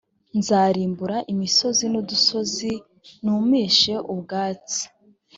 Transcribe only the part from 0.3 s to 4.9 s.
nzarimbura imisozi n’udusozi numishe ubwatsi